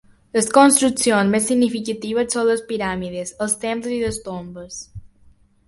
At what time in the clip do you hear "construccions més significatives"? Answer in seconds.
0.57-2.33